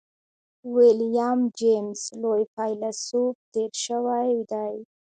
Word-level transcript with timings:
ويليم 0.73 1.39
جېمز 1.59 2.01
لوی 2.21 2.43
فيلسوف 2.53 3.35
تېر 3.53 3.71
شوی 3.83 4.29
دی. 4.51 4.75